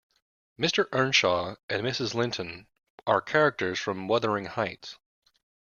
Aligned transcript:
Mr 0.59 0.87
Earnshaw 0.93 1.57
and 1.69 1.83
Mrs 1.85 2.15
Linton 2.15 2.65
are 3.05 3.21
characters 3.21 3.79
from 3.79 4.07
Wuthering 4.07 4.45
Heights 4.45 4.97